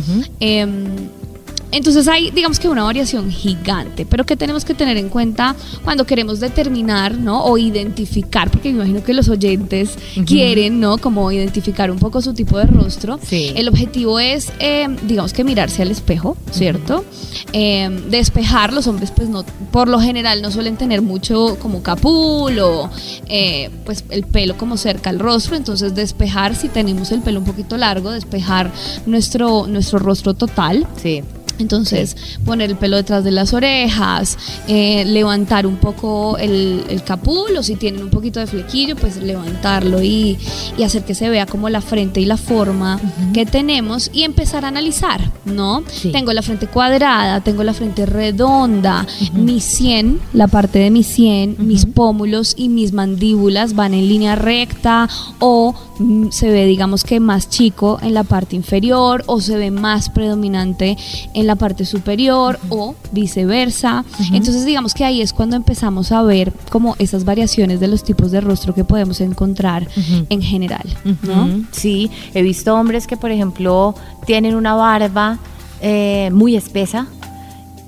Entonces 1.70 2.08
hay, 2.08 2.30
digamos 2.30 2.58
que 2.58 2.68
una 2.68 2.84
variación 2.84 3.30
gigante, 3.30 4.06
pero 4.06 4.24
que 4.24 4.36
tenemos 4.36 4.64
que 4.64 4.74
tener 4.74 4.96
en 4.96 5.08
cuenta 5.08 5.54
cuando 5.84 6.06
queremos 6.06 6.40
determinar, 6.40 7.14
¿no? 7.18 7.44
O 7.44 7.58
identificar, 7.58 8.50
porque 8.50 8.70
me 8.70 8.76
imagino 8.76 9.04
que 9.04 9.12
los 9.12 9.28
oyentes 9.28 9.90
quieren, 10.26 10.80
¿no? 10.80 10.98
Como 10.98 11.30
identificar 11.30 11.90
un 11.90 11.98
poco 11.98 12.22
su 12.22 12.32
tipo 12.34 12.58
de 12.58 12.64
rostro. 12.64 13.18
El 13.30 13.68
objetivo 13.68 14.18
es, 14.18 14.52
eh, 14.60 14.88
digamos 15.06 15.32
que 15.32 15.44
mirarse 15.44 15.82
al 15.82 15.90
espejo, 15.90 16.36
¿cierto? 16.50 17.04
Eh, 17.52 17.88
despejar, 18.08 18.72
los 18.72 18.86
hombres 18.86 19.10
pues 19.10 19.28
no, 19.28 19.44
por 19.70 19.88
lo 19.88 20.00
general 20.00 20.42
no 20.42 20.50
suelen 20.50 20.76
tener 20.76 21.02
mucho 21.02 21.56
como 21.60 21.82
capul 21.82 22.58
o 22.58 22.90
eh, 23.26 23.70
pues 23.84 24.04
el 24.10 24.24
pelo 24.24 24.56
como 24.56 24.76
cerca 24.76 25.10
al 25.10 25.18
rostro, 25.18 25.56
entonces 25.56 25.94
despejar 25.94 26.54
si 26.54 26.68
tenemos 26.68 27.12
el 27.12 27.20
pelo 27.20 27.40
un 27.40 27.46
poquito 27.46 27.76
largo, 27.76 28.10
despejar 28.10 28.70
nuestro, 29.06 29.66
nuestro 29.66 29.98
rostro 29.98 30.34
total. 30.34 30.86
Sí 31.00 31.22
Entonces, 31.58 32.16
poner 32.44 32.70
el 32.70 32.76
pelo 32.76 32.96
detrás 32.96 33.24
de 33.24 33.30
las 33.30 33.52
orejas, 33.52 34.38
eh, 34.68 35.04
levantar 35.04 35.66
un 35.66 35.76
poco 35.76 36.38
el, 36.38 36.84
el 36.88 37.02
capulo, 37.02 37.62
si 37.62 37.76
tienen 37.76 38.02
un 38.02 38.10
poquito 38.10 38.40
de 38.40 38.46
flequillo, 38.46 38.96
pues 38.96 39.16
levantarlo 39.16 40.02
y, 40.02 40.38
y 40.76 40.82
hacer 40.82 41.04
que 41.04 41.14
se 41.14 41.28
vea 41.28 41.46
como 41.46 41.68
la 41.68 41.80
frente 41.80 42.20
y 42.20 42.24
la 42.24 42.36
forma 42.36 43.00
que 43.32 43.46
tenemos 43.46 44.10
y 44.12 44.22
empezar 44.22 44.64
a 44.64 44.68
analizar, 44.68 45.20
¿no? 45.44 45.82
Sí. 45.90 46.12
Tengo 46.12 46.32
la 46.32 46.42
frente 46.42 46.66
cuadrada, 46.66 47.40
tengo 47.40 47.62
la 47.64 47.74
frente 47.74 48.06
redonda, 48.06 49.06
mi 49.32 49.60
sien, 49.60 50.20
la 50.32 50.46
parte 50.46 50.78
de 50.78 50.90
mi 50.90 51.02
sien, 51.02 51.56
mis 51.58 51.86
pómulos 51.86 52.54
y 52.56 52.68
mis 52.68 52.92
mandíbulas 52.92 53.74
van 53.74 53.94
en 53.94 54.08
línea 54.08 54.36
recta 54.36 55.08
o 55.38 55.74
mm, 55.98 56.28
se 56.30 56.50
ve 56.50 56.66
digamos 56.66 57.04
que 57.04 57.20
más 57.20 57.48
chico 57.48 57.98
en 58.02 58.14
la 58.14 58.24
parte 58.24 58.56
inferior 58.56 59.24
o 59.26 59.40
se 59.40 59.56
ve 59.56 59.70
más 59.70 60.10
predominante 60.10 60.96
en 61.34 61.46
la 61.48 61.56
parte 61.56 61.84
superior 61.84 62.60
o 62.68 62.94
viceversa. 63.10 64.04
Entonces 64.32 64.64
digamos 64.64 64.94
que 64.94 65.04
ahí 65.04 65.20
es 65.22 65.32
cuando 65.32 65.56
empezamos 65.56 66.12
a 66.12 66.22
ver 66.22 66.52
como 66.70 66.94
esas 67.00 67.24
variaciones 67.24 67.80
de 67.80 67.88
los 67.88 68.04
tipos 68.04 68.30
de 68.30 68.40
rostro 68.40 68.74
que 68.74 68.84
podemos 68.84 69.20
encontrar 69.20 69.88
en 70.28 70.40
general, 70.42 70.86
¿no? 71.22 71.48
Sí, 71.72 72.10
he 72.34 72.42
visto 72.42 72.74
hombres 72.76 73.06
que, 73.06 73.16
por 73.16 73.30
ejemplo, 73.32 73.94
tienen 74.26 74.54
una 74.54 74.74
barba 74.74 75.38
eh, 75.80 76.30
muy 76.32 76.54
espesa 76.56 77.06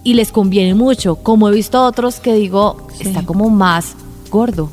y 0.03 0.15
les 0.15 0.33
conviene 0.33 0.75
mucho, 0.75 1.17
como 1.17 1.49
he 1.49 1.53
visto 1.53 1.85
otros 1.85 2.21
que 2.21 2.33
digo, 2.35 2.89
Sí. 2.97 3.09
está 3.09 3.23
como 3.25 3.51
más 3.51 3.95
gordo. 4.31 4.71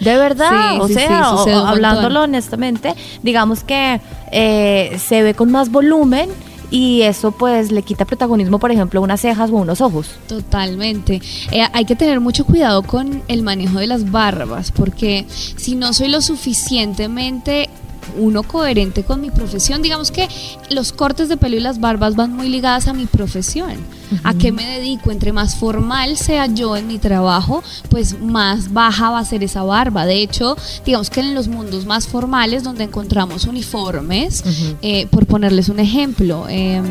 De 0.00 0.16
verdad, 0.16 0.72
Sí, 0.74 0.78
o 0.80 0.86
sí, 0.88 0.94
sí, 0.94 1.00
sea, 1.00 1.32
o- 1.32 1.66
hablándolo 1.66 2.22
honestamente, 2.22 2.94
digamos 3.22 3.62
que 3.64 4.00
eh, 4.32 4.98
se 5.08 5.22
ve 5.22 5.34
con 5.34 5.50
más 5.50 5.70
volumen 5.70 6.28
y 6.70 7.02
eso 7.02 7.32
pues 7.32 7.72
le 7.72 7.82
quita 7.82 8.04
protagonismo, 8.04 8.58
por 8.58 8.70
ejemplo, 8.70 9.00
unas 9.00 9.20
cejas 9.20 9.50
o 9.50 9.54
unos 9.54 9.80
ojos. 9.80 10.10
Totalmente. 10.26 11.20
Eh, 11.50 11.66
hay 11.72 11.84
que 11.84 11.96
tener 11.96 12.20
mucho 12.20 12.44
cuidado 12.44 12.82
con 12.82 13.22
el 13.28 13.42
manejo 13.42 13.78
de 13.78 13.86
las 13.86 14.10
barbas, 14.10 14.70
porque 14.72 15.26
si 15.28 15.74
no 15.74 15.92
soy 15.92 16.08
lo 16.08 16.20
suficientemente 16.20 17.70
uno 18.16 18.42
coherente 18.42 19.04
con 19.04 19.20
mi 19.20 19.30
profesión, 19.30 19.82
digamos 19.82 20.10
que 20.10 20.28
los 20.70 20.92
cortes 20.92 21.28
de 21.28 21.36
pelo 21.36 21.56
y 21.56 21.60
las 21.60 21.80
barbas 21.80 22.16
van 22.16 22.32
muy 22.32 22.48
ligadas 22.48 22.88
a 22.88 22.92
mi 22.92 23.06
profesión, 23.06 23.76
a 24.24 24.34
qué 24.34 24.52
me 24.52 24.64
dedico, 24.64 25.10
entre 25.10 25.32
más 25.32 25.56
formal 25.56 26.16
sea 26.16 26.46
yo 26.46 26.76
en 26.76 26.86
mi 26.86 26.98
trabajo, 26.98 27.62
pues 27.90 28.20
más 28.20 28.72
baja 28.72 29.10
va 29.10 29.18
a 29.18 29.24
ser 29.24 29.44
esa 29.44 29.62
barba. 29.62 30.06
De 30.06 30.22
hecho, 30.22 30.56
digamos 30.84 31.10
que 31.10 31.20
en 31.20 31.34
los 31.34 31.48
mundos 31.48 31.84
más 31.86 32.06
formales 32.08 32.62
donde 32.62 32.84
encontramos 32.84 33.44
uniformes, 33.44 34.42
eh, 34.82 35.06
por 35.06 35.26
ponerles 35.26 35.68
un 35.68 35.80
ejemplo, 35.80 36.46
em, 36.48 36.84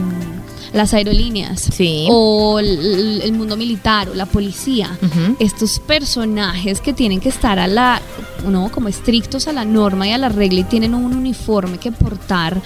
las 0.73 0.93
aerolíneas 0.93 1.61
Sí. 1.73 2.07
o 2.09 2.59
el, 2.59 3.21
el 3.23 3.33
mundo 3.33 3.55
militar 3.57 4.09
o 4.09 4.13
la 4.13 4.25
policía. 4.25 4.97
Estos 5.39 5.79
personajes 5.79 6.81
que 6.81 6.93
tienen 6.93 7.19
que 7.19 7.29
estar 7.29 7.59
a 7.59 7.67
la, 7.67 8.01
¿no? 8.47 8.69
como 8.71 8.87
estrictos 8.87 9.47
a 9.47 9.53
la 9.53 9.65
norma 9.65 10.07
y 10.07 10.11
a 10.11 10.17
la 10.17 10.29
regla 10.29 10.59
y 10.61 10.63
tienen 10.63 10.93
un 10.95 11.13
uniforme 11.15 11.77
que 11.77 11.91
portar, 11.91 12.61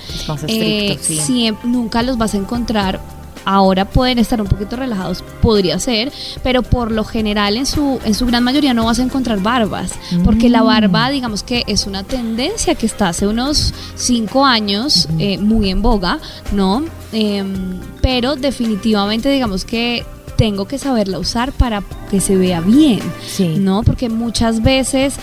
eh, 0.48 0.98
estricto, 0.98 1.24
sí. 1.26 1.34
siem- 1.34 1.58
nunca 1.64 2.02
los 2.04 2.18
vas 2.18 2.34
a 2.34 2.38
encontrar. 2.38 3.21
Ahora 3.46 3.86
pueden 3.86 4.20
estar 4.20 4.42
un 4.42 4.48
poquito 4.48 4.76
relajados, 4.76 5.24
podría 5.42 5.80
ser, 5.80 6.12
pero 6.44 6.62
por 6.64 6.92
lo 6.92 7.04
general 7.04 7.58
en 7.58 7.66
su, 7.66 8.00
en 8.06 8.14
su 8.14 8.26
gran 8.26 8.44
mayoría 8.44 8.74
no 8.74 8.86
vas 8.86 9.00
a 9.00 9.04
encontrar 9.04 9.40
barbas, 9.42 9.92
porque 10.24 10.50
la 10.50 10.62
barba, 10.62 11.10
digamos 11.10 11.44
que 11.44 11.64
es 11.68 11.88
una 11.88 12.04
tendencia 12.04 12.76
que 12.76 12.86
está 12.86 13.10
hace 13.10 13.28
unos 13.28 13.74
cinco 13.96 14.46
años 14.46 15.08
eh, 15.20 15.38
muy 15.38 15.70
en 15.70 15.82
boga, 15.82 16.20
¿no? 16.52 16.84
Em, 17.12 17.80
pero 18.02 18.36
definitivamente 18.36 19.30
digamos 19.30 19.66
que 19.66 20.06
tengo 20.38 20.66
que 20.66 20.78
saberla 20.80 21.20
usar 21.20 21.52
para 21.52 21.84
que 22.10 22.20
se 22.20 22.36
vea 22.36 22.62
bien, 22.62 23.02
Sí. 23.28 23.58
¿no? 23.60 23.84
Porque 23.84 24.10
muchas 24.10 24.64
veces 24.64 25.16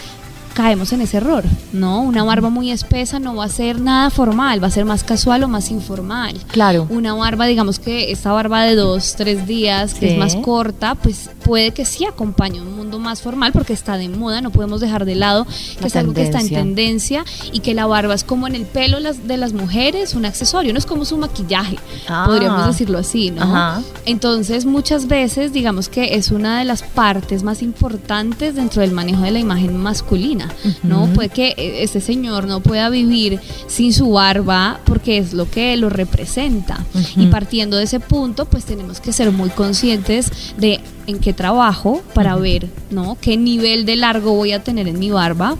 caemos 0.58 0.92
en 0.92 1.00
ese 1.02 1.18
error, 1.18 1.44
¿no? 1.72 2.02
Una 2.02 2.24
barba 2.24 2.48
muy 2.50 2.72
espesa 2.72 3.20
no 3.20 3.36
va 3.36 3.44
a 3.44 3.48
ser 3.48 3.80
nada 3.80 4.10
formal, 4.10 4.60
va 4.60 4.66
a 4.66 4.70
ser 4.72 4.84
más 4.84 5.04
casual 5.04 5.44
o 5.44 5.48
más 5.48 5.70
informal. 5.70 6.34
Claro. 6.50 6.88
Una 6.90 7.14
barba, 7.14 7.46
digamos 7.46 7.78
que 7.78 8.10
esta 8.10 8.32
barba 8.32 8.62
de 8.64 8.74
dos, 8.74 9.14
tres 9.16 9.46
días, 9.46 9.94
que 9.94 10.08
Sí. 10.08 10.12
es 10.14 10.18
más 10.18 10.34
corta, 10.34 10.96
pues 10.96 11.30
puede 11.44 11.70
que 11.70 11.84
sí 11.84 12.06
acompañe 12.06 12.60
un 12.60 12.74
mundo 12.76 12.98
más 12.98 13.22
formal 13.22 13.52
porque 13.52 13.72
está 13.72 13.96
de 13.98 14.08
moda, 14.08 14.40
no 14.40 14.50
podemos 14.50 14.80
dejar 14.80 15.04
de 15.04 15.14
lado 15.14 15.44
que 15.76 15.80
La 15.82 15.86
es 15.86 15.94
algo 15.94 16.12
que 16.12 16.22
está 16.22 16.40
en 16.40 16.48
tendencia. 16.48 17.22
tendencia 17.22 17.50
y 17.52 17.60
que 17.60 17.72
la 17.74 17.86
barba 17.86 18.14
es 18.14 18.24
como 18.24 18.48
en 18.48 18.56
el 18.56 18.66
pelo 18.66 18.98
las- 18.98 19.28
de 19.28 19.36
las 19.36 19.52
mujeres, 19.52 20.14
un 20.14 20.24
accesorio, 20.24 20.72
no 20.72 20.78
es 20.80 20.86
como 20.86 21.04
su 21.04 21.16
maquillaje, 21.18 21.78
Ah. 22.08 22.24
podríamos 22.26 22.66
decirlo 22.66 22.98
así, 22.98 23.30
¿no? 23.30 23.42
Ajá. 23.42 23.80
Entonces, 24.06 24.64
muchas 24.66 25.06
veces, 25.06 25.52
digamos 25.52 25.88
que 25.88 26.16
es 26.16 26.32
una 26.32 26.58
de 26.58 26.64
las 26.64 26.82
partes 26.82 27.44
más 27.44 27.62
importantes 27.62 28.56
dentro 28.56 28.80
del 28.82 28.90
manejo 28.90 29.22
de 29.22 29.30
la 29.30 29.38
imagen 29.38 29.76
masculina, 29.76 30.47
¿no? 30.82 31.06
Puede 31.14 31.28
que 31.28 31.54
este 31.82 32.00
señor 32.00 32.46
no 32.46 32.60
pueda 32.60 32.90
vivir 32.90 33.40
sin 33.66 33.92
su 33.92 34.10
barba 34.10 34.80
porque 34.84 35.18
es 35.18 35.32
lo 35.32 35.50
que 35.50 35.76
lo 35.76 35.88
representa. 35.88 36.84
Y 37.16 37.26
partiendo 37.26 37.76
de 37.76 37.84
ese 37.84 38.00
punto, 38.00 38.46
pues 38.46 38.64
tenemos 38.64 39.00
que 39.00 39.12
ser 39.12 39.30
muy 39.32 39.50
conscientes 39.50 40.30
de 40.56 40.80
en 41.08 41.18
qué 41.20 41.32
trabajo 41.32 42.02
para 42.14 42.36
ver, 42.36 42.68
¿no? 42.90 43.16
Qué 43.18 43.38
nivel 43.38 43.86
de 43.86 43.96
largo 43.96 44.34
voy 44.34 44.52
a 44.52 44.62
tener 44.62 44.86
en 44.88 44.98
mi 44.98 45.10
barba. 45.10 45.56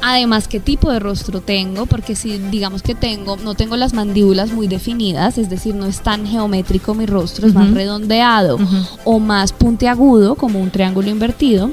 Además, 0.00 0.48
qué 0.48 0.60
tipo 0.60 0.90
de 0.90 0.98
rostro 0.98 1.42
tengo, 1.42 1.84
porque 1.84 2.16
si 2.16 2.38
digamos 2.38 2.82
que 2.82 2.94
tengo, 2.94 3.36
no 3.36 3.54
tengo 3.54 3.76
las 3.76 3.92
mandíbulas 3.92 4.50
muy 4.50 4.66
definidas, 4.66 5.36
es 5.36 5.50
decir, 5.50 5.74
no 5.74 5.84
es 5.84 6.00
tan 6.00 6.26
geométrico 6.26 6.94
mi 6.94 7.04
rostro, 7.04 7.46
es 7.46 7.54
más 7.54 7.70
redondeado 7.70 8.58
o 9.04 9.18
más 9.18 9.52
puntiagudo, 9.52 10.36
como 10.36 10.58
un 10.58 10.70
triángulo 10.70 11.10
invertido, 11.10 11.70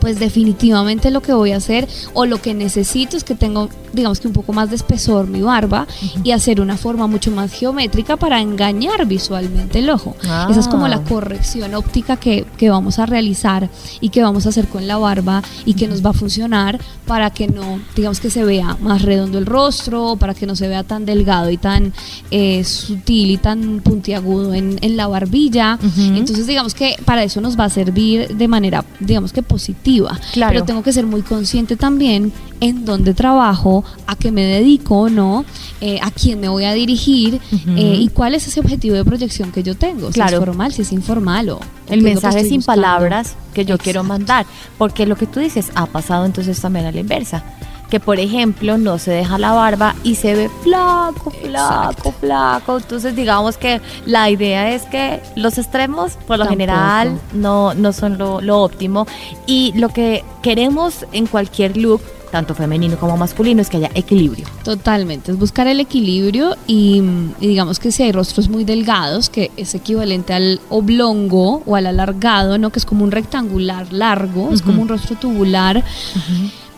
pues 0.00 0.20
definitivamente 0.20 1.10
lo 1.10 1.20
que 1.20 1.32
voy 1.32 1.50
a 1.50 1.56
hacer 1.56 1.88
o 2.14 2.24
lo 2.24 2.40
que 2.40 2.54
necesito 2.54 3.16
es 3.16 3.24
que 3.24 3.34
tengo, 3.34 3.68
digamos 3.92 4.20
que 4.20 4.28
un 4.28 4.32
poco 4.32 4.52
más 4.52 4.70
de 4.70 4.76
espesor 4.76 5.26
mi 5.26 5.40
barba 5.40 5.88
y 6.22 6.30
hacer 6.30 6.60
una 6.60 6.76
forma 6.76 7.08
mucho 7.08 7.32
más 7.32 7.52
geométrica 7.52 8.16
para 8.16 8.40
engañar 8.40 9.06
visualmente 9.06 9.80
el 9.80 9.90
ojo. 9.90 10.14
Ah. 10.28 10.46
Esa 10.48 10.60
es 10.60 10.68
como 10.68 10.86
la 10.86 11.02
corrección 11.02 11.74
óptica 11.74 12.16
que, 12.16 12.27
que 12.56 12.70
vamos 12.70 12.98
a 12.98 13.06
realizar 13.06 13.68
y 14.00 14.08
que 14.10 14.22
vamos 14.22 14.46
a 14.46 14.50
hacer 14.50 14.68
con 14.68 14.86
la 14.86 14.98
barba 14.98 15.42
y 15.64 15.74
que 15.74 15.88
nos 15.88 16.04
va 16.04 16.10
a 16.10 16.12
funcionar 16.12 16.78
para 17.06 17.30
que 17.30 17.48
no, 17.48 17.80
digamos 17.96 18.20
que 18.20 18.30
se 18.30 18.44
vea 18.44 18.76
más 18.80 19.02
redondo 19.02 19.38
el 19.38 19.46
rostro, 19.46 20.16
para 20.16 20.34
que 20.34 20.46
no 20.46 20.54
se 20.54 20.68
vea 20.68 20.84
tan 20.84 21.06
delgado 21.06 21.50
y 21.50 21.56
tan 21.56 21.92
eh, 22.30 22.62
sutil 22.64 23.30
y 23.30 23.38
tan 23.38 23.80
puntiagudo 23.80 24.54
en, 24.54 24.78
en 24.82 24.96
la 24.96 25.06
barbilla. 25.06 25.78
Entonces 25.96 26.46
digamos 26.46 26.74
que 26.74 26.96
para 27.04 27.22
eso 27.22 27.40
nos 27.40 27.58
va 27.58 27.64
a 27.64 27.70
servir 27.70 28.36
de 28.36 28.48
manera, 28.48 28.84
digamos 29.00 29.32
que 29.32 29.42
positiva. 29.42 30.18
Claro. 30.32 30.52
Pero 30.52 30.64
tengo 30.64 30.82
que 30.82 30.92
ser 30.92 31.06
muy 31.06 31.22
consciente 31.22 31.76
también 31.76 32.32
en 32.60 32.84
dónde 32.84 33.14
trabajo, 33.14 33.84
a 34.06 34.16
qué 34.16 34.32
me 34.32 34.44
dedico 34.44 34.96
o 35.02 35.08
no, 35.08 35.44
eh, 35.80 35.98
a 36.02 36.10
quién 36.10 36.40
me 36.40 36.48
voy 36.48 36.64
a 36.64 36.72
dirigir 36.72 37.40
eh, 37.52 37.96
y 37.98 38.08
cuál 38.08 38.34
es 38.34 38.46
ese 38.48 38.60
objetivo 38.60 38.96
de 38.96 39.04
proyección 39.04 39.52
que 39.52 39.62
yo 39.62 39.76
tengo. 39.76 40.08
Si 40.08 40.14
Claro. 40.14 40.38
es 40.38 40.44
formal, 40.44 40.72
si 40.72 40.82
es 40.82 40.92
informal 40.92 41.48
o... 41.50 41.60
el 41.88 42.02
mensaje 42.02 42.44
sin 42.44 42.56
buscando. 42.58 42.82
palabras 42.82 43.36
que 43.54 43.64
yo 43.64 43.78
quiero 43.78 44.02
mandar, 44.04 44.44
porque 44.76 45.06
lo 45.06 45.16
que 45.16 45.26
tú 45.26 45.40
dices 45.40 45.70
ha 45.74 45.86
pasado 45.86 46.24
entonces 46.26 46.60
también 46.60 46.86
a 46.86 46.92
la 46.92 47.00
inversa, 47.00 47.42
que 47.90 48.00
por 48.00 48.18
ejemplo 48.20 48.76
no 48.76 48.98
se 48.98 49.10
deja 49.12 49.38
la 49.38 49.52
barba 49.52 49.94
y 50.04 50.16
se 50.16 50.34
ve 50.34 50.50
flaco, 50.62 51.30
flaco, 51.30 51.90
Exacto. 51.90 52.12
flaco, 52.20 52.76
entonces 52.78 53.16
digamos 53.16 53.56
que 53.56 53.80
la 54.04 54.28
idea 54.28 54.74
es 54.74 54.82
que 54.82 55.22
los 55.36 55.56
extremos 55.56 56.12
por 56.26 56.36
lo 56.38 56.44
Tampoco. 56.44 56.50
general 56.50 57.18
no, 57.32 57.72
no 57.72 57.92
son 57.94 58.18
lo, 58.18 58.42
lo 58.42 58.62
óptimo 58.62 59.06
y 59.46 59.72
lo 59.76 59.88
que 59.88 60.22
queremos 60.42 61.06
en 61.12 61.26
cualquier 61.26 61.78
look, 61.78 62.02
tanto 62.30 62.54
femenino 62.54 62.96
como 62.98 63.16
masculino, 63.16 63.62
es 63.62 63.68
que 63.68 63.78
haya 63.78 63.90
equilibrio. 63.94 64.46
Totalmente, 64.64 65.32
es 65.32 65.38
buscar 65.38 65.66
el 65.66 65.80
equilibrio 65.80 66.56
y, 66.66 67.02
y 67.40 67.46
digamos 67.46 67.78
que 67.78 67.92
si 67.92 68.02
hay 68.02 68.12
rostros 68.12 68.48
muy 68.48 68.64
delgados, 68.64 69.30
que 69.30 69.50
es 69.56 69.74
equivalente 69.74 70.32
al 70.32 70.60
oblongo 70.68 71.62
o 71.66 71.76
al 71.76 71.86
alargado, 71.86 72.58
¿no? 72.58 72.70
que 72.70 72.78
es 72.78 72.84
como 72.84 73.04
un 73.04 73.10
rectangular 73.10 73.92
largo, 73.92 74.52
es 74.52 74.62
como 74.62 74.82
un 74.82 74.88
rostro 74.88 75.16
tubular, 75.16 75.84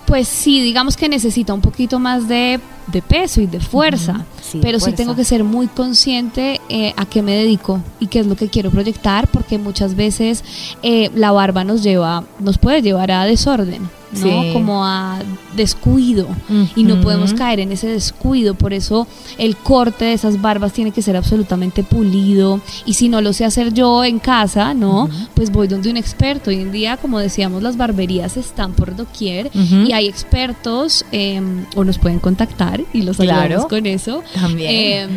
pues 0.07 0.29
sí, 0.29 0.61
digamos 0.61 0.97
que 0.97 1.09
necesita 1.09 1.55
un 1.55 1.61
poquito 1.61 1.99
más 1.99 2.29
de, 2.29 2.61
de 2.91 3.03
peso 3.03 3.41
y 3.41 3.47
de 3.47 3.61
fuerza, 3.61 4.25
sí, 4.43 4.59
pero 4.63 4.81
sí 4.81 4.93
tengo 4.93 5.15
que 5.15 5.25
ser 5.25 5.45
muy 5.45 5.67
consciente 5.67 6.61
eh, 6.69 6.93
a 6.97 7.07
qué 7.07 7.23
me 7.23 7.35
dedico 7.35 7.81
y 7.99 8.07
qué 8.07 8.21
es 8.21 8.27
lo 8.27 8.37
que 8.37 8.49
quiero 8.49 8.71
proyectar, 8.71 9.29
porque 9.29 9.59
muchas 9.59 9.95
veces 9.95 10.45
eh, 10.83 11.11
la 11.15 11.33
barba 11.33 11.65
nos 11.65 11.83
lleva, 11.83 12.25
nos 12.39 12.59
puede 12.59 12.83
llevar 12.83 13.11
a 13.11 13.25
desorden. 13.25 13.89
¿no? 14.13 14.43
Sí. 14.43 14.51
Como 14.53 14.85
a 14.85 15.21
descuido 15.57 16.27
y 16.75 16.85
no 16.85 17.01
podemos 17.01 17.35
caer 17.35 17.61
en 17.61 17.73
ese 17.73 17.87
descuido, 17.89 18.55
por 18.55 18.73
eso 18.73 19.07
el 19.39 19.57
corte 19.57 20.07
de 20.07 20.13
esas 20.13 20.41
barbas 20.41 20.73
tiene 20.73 20.91
que 20.91 21.03
ser 21.03 21.17
absolutamente 21.17 21.83
pulido 21.83 22.61
y 22.87 22.95
si 22.95 23.09
no 23.09 23.21
lo 23.21 23.33
sé 23.33 23.45
hacer 23.45 23.73
yo 23.73 24.05
en 24.05 24.19
casa, 24.19 24.75
¿no? 24.75 25.09
Pues 25.35 25.51
voy 25.51 25.69
donde 25.69 25.91
un 25.91 25.97
experto. 25.97 26.51
Hoy 26.51 26.57
en 26.57 26.73
día, 26.73 26.97
como 26.97 27.19
decíamos, 27.19 27.63
las 27.63 27.77
barberías 27.77 28.37
están 28.37 28.73
por 28.73 28.97
doquier 28.97 29.51
y 29.55 29.93
hay 29.93 30.09
expertos 30.09 31.05
eh, 31.13 31.41
o 31.77 31.85
nos 31.85 31.99
pueden 31.99 32.19
contactar 32.19 32.80
y 32.93 33.03
los 33.03 33.17
Claro. 33.17 33.43
ayudamos 33.43 33.67
con 33.69 33.87
eso. 33.87 34.23
También. 34.35 34.71
Eh, 34.71 35.09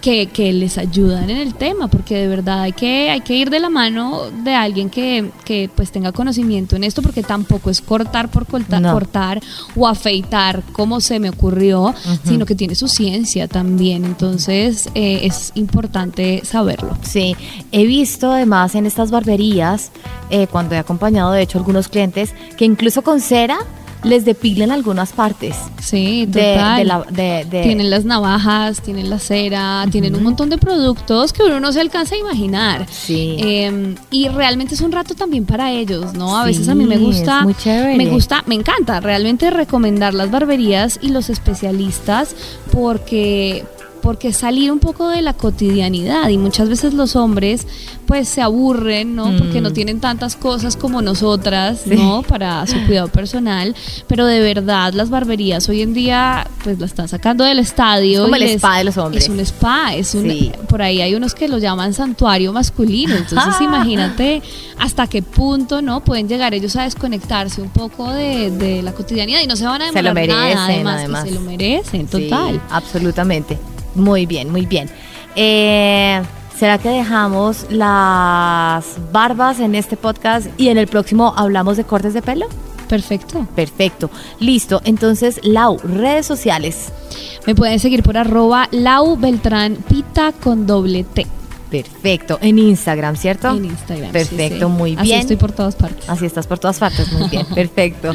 que, 0.00 0.28
que 0.28 0.50
les 0.54 0.78
ayudan 0.78 1.28
en 1.28 1.36
el 1.36 1.52
tema, 1.52 1.88
porque 1.88 2.14
de 2.16 2.26
verdad 2.26 2.62
hay 2.62 2.72
que, 2.72 3.10
hay 3.10 3.20
que 3.20 3.36
ir 3.36 3.50
de 3.50 3.60
la 3.60 3.68
mano 3.68 4.30
de 4.44 4.54
alguien 4.54 4.88
que, 4.88 5.30
que 5.44 5.68
pues 5.74 5.92
tenga 5.92 6.10
conocimiento 6.10 6.74
en 6.74 6.84
esto, 6.84 7.02
porque 7.02 7.22
tampoco 7.22 7.68
es 7.68 7.82
cortar 7.82 8.30
por 8.30 8.46
No. 8.80 8.92
cortar 8.94 9.42
o 9.76 9.86
afeitar 9.86 10.62
como 10.72 11.02
se 11.02 11.20
me 11.20 11.28
ocurrió, 11.28 11.94
sino 12.24 12.46
que 12.46 12.54
tiene 12.54 12.74
su 12.76 12.88
ciencia 12.88 13.46
también. 13.46 14.06
Entonces 14.06 14.88
eh, 14.94 15.20
es 15.24 15.52
importante 15.54 16.40
saberlo. 16.46 16.96
Sí, 17.02 17.36
he 17.70 17.84
visto 17.84 18.32
además 18.32 18.74
en 18.76 18.86
estas 18.86 19.10
barberías, 19.10 19.90
eh, 20.30 20.46
cuando 20.46 20.76
he 20.76 20.78
acompañado 20.78 21.32
de 21.32 21.42
hecho 21.42 21.58
algunos 21.58 21.88
clientes, 21.88 22.32
que 22.56 22.64
incluso 22.64 23.02
con 23.02 23.20
cera 23.20 23.58
les 24.02 24.24
depilan 24.24 24.70
algunas 24.70 25.12
partes. 25.12 25.56
Sí, 25.80 26.26
total. 26.26 26.78
de 26.78 26.84
la, 26.84 27.04
de, 27.10 27.44
de- 27.50 27.62
Tienen 27.62 27.90
las 27.90 28.04
navajas, 28.04 28.80
tienen 28.80 29.10
la 29.10 29.18
cera, 29.18 29.84
tienen 29.90 30.14
un 30.16 30.22
montón 30.22 30.48
de 30.50 30.58
productos 30.58 31.32
que 31.32 31.42
uno 31.42 31.60
no 31.60 31.72
se 31.72 31.80
alcanza 31.80 32.14
a 32.14 32.18
imaginar. 32.18 32.86
Sí. 32.90 33.36
Eh, 33.38 33.94
y 34.10 34.28
realmente 34.28 34.74
es 34.74 34.80
un 34.80 34.92
rato 34.92 35.14
también 35.14 35.44
para 35.44 35.70
ellos, 35.72 36.14
¿no? 36.14 36.38
A 36.38 36.42
Sí, 36.44 36.48
veces 36.48 36.68
a 36.68 36.74
mí 36.74 36.84
me 36.86 36.98
gusta, 36.98 37.42
muy 37.42 37.54
chévere. 37.54 37.96
me 37.96 38.06
gusta, 38.06 38.42
me 38.46 38.54
encanta 38.54 39.00
realmente 39.00 39.50
recomendar 39.50 40.14
las 40.14 40.30
barberías 40.30 40.98
y 41.02 41.08
los 41.08 41.28
especialistas 41.30 42.34
porque 42.72 43.64
porque 44.00 44.32
salir 44.32 44.70
un 44.72 44.78
poco 44.78 45.08
de 45.08 45.22
la 45.22 45.32
cotidianidad 45.34 46.28
y 46.28 46.38
muchas 46.38 46.68
veces 46.68 46.94
los 46.94 47.16
hombres 47.16 47.66
pues 48.06 48.28
se 48.28 48.42
aburren, 48.42 49.14
¿no? 49.14 49.36
Porque 49.38 49.60
Mm. 49.60 49.62
no 49.62 49.72
tienen 49.72 50.00
tantas 50.00 50.34
cosas 50.34 50.76
como 50.76 51.00
nosotras, 51.00 51.82
Sí. 51.84 51.94
¿no? 51.96 52.22
Para 52.22 52.66
su 52.66 52.74
cuidado 52.86 53.06
personal, 53.08 53.74
pero 54.08 54.26
de 54.26 54.40
verdad 54.40 54.92
las 54.94 55.10
barberías 55.10 55.68
hoy 55.68 55.82
en 55.82 55.94
día 55.94 56.46
pues 56.64 56.78
la 56.80 56.86
están 56.86 57.06
sacando 57.08 57.44
del 57.44 57.60
estadio. 57.60 58.18
Es 58.20 58.24
como 58.24 58.34
el 58.34 58.40
les- 58.42 58.56
spa 58.56 58.78
de 58.78 58.84
los 58.84 58.96
hombres. 58.96 59.24
Es 59.24 59.30
un 59.30 59.38
spa, 59.40 59.94
es 59.94 60.14
un 60.14 60.28
Sí. 60.28 60.50
por 60.68 60.82
ahí 60.82 61.00
hay 61.00 61.14
unos 61.14 61.34
que 61.34 61.46
lo 61.48 61.58
llaman 61.58 61.94
santuario 61.94 62.52
masculino, 62.52 63.14
entonces 63.14 63.54
imagínate 63.60 64.42
hasta 64.78 65.06
qué 65.06 65.22
punto, 65.22 65.80
¿no? 65.82 66.02
Pueden 66.02 66.26
llegar 66.28 66.52
ellos 66.52 66.74
a 66.76 66.82
desconectarse 66.82 67.62
un 67.62 67.70
poco 67.70 68.10
de, 68.12 68.50
de 68.50 68.82
la 68.82 68.92
cotidianidad 68.92 69.40
y 69.40 69.46
no 69.46 69.54
se 69.54 69.66
van 69.66 69.82
a 69.82 69.92
Se 69.92 70.02
lo 70.02 70.12
demorar 70.14 70.28
nada, 70.28 70.66
merecen, 70.66 70.86
además, 70.88 71.22
que 71.24 71.28
se 71.28 71.34
lo 71.36 71.40
merecen, 71.42 72.08
Sí, 72.10 72.28
total. 72.28 72.60
absolutamente. 72.70 73.58
Muy 73.94 74.26
bien, 74.26 74.50
muy 74.50 74.66
bien. 74.66 74.88
Eh, 75.36 76.22
¿Será 76.56 76.78
que 76.78 76.90
dejamos 76.90 77.66
las 77.70 78.84
barbas 79.12 79.60
en 79.60 79.74
este 79.74 79.96
podcast 79.96 80.46
y 80.58 80.68
en 80.68 80.76
el 80.78 80.86
próximo 80.88 81.32
hablamos 81.36 81.76
de 81.76 81.84
cortes 81.84 82.12
de 82.14 82.22
pelo? 82.22 82.46
Perfecto. 82.88 83.46
Perfecto. 83.54 84.10
Listo. 84.40 84.82
Entonces, 84.84 85.40
Lau, 85.42 85.78
redes 85.78 86.26
sociales. 86.26 86.92
Me 87.46 87.54
pueden 87.54 87.78
seguir 87.78 88.02
por 88.02 88.16
arroba 88.18 88.68
Lau 88.72 89.16
Beltrán 89.16 89.76
Pita 89.76 90.32
con 90.32 90.66
doble 90.66 91.04
T 91.04 91.26
Perfecto. 91.70 92.38
En 92.42 92.58
Instagram, 92.58 93.14
¿cierto? 93.16 93.48
en 93.50 93.66
Instagram. 93.66 94.10
Perfecto, 94.10 94.66
sí. 94.66 94.72
muy 94.72 94.94
Así 94.96 95.02
bien. 95.04 95.20
estoy 95.20 95.36
por 95.36 95.52
todas 95.52 95.76
partes. 95.76 96.10
Así 96.10 96.26
estás 96.26 96.48
por 96.48 96.58
todas 96.58 96.80
partes, 96.80 97.12
muy 97.12 97.28
bien, 97.28 97.46
perfecto. 97.54 98.12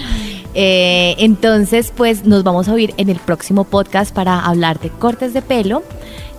Eh, 0.55 1.15
entonces, 1.19 1.91
pues 1.95 2.25
nos 2.25 2.43
vamos 2.43 2.69
a 2.69 2.73
oír 2.73 2.93
en 2.97 3.09
el 3.09 3.19
próximo 3.19 3.65
podcast 3.65 4.15
para 4.15 4.39
hablar 4.39 4.79
de 4.79 4.89
cortes 4.89 5.33
de 5.33 5.41
pelo, 5.41 5.83